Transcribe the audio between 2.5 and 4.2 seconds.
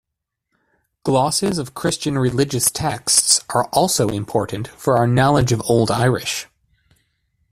texts are also